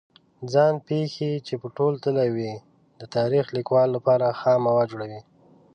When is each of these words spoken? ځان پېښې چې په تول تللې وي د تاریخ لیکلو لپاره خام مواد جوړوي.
ځان 0.53 0.73
پېښې 0.87 1.31
چې 1.47 1.53
په 1.61 1.67
تول 1.75 1.93
تللې 2.03 2.27
وي 2.35 2.53
د 2.99 3.01
تاریخ 3.15 3.45
لیکلو 3.57 3.93
لپاره 3.95 4.35
خام 4.39 4.59
مواد 4.67 4.87
جوړوي. 4.93 5.21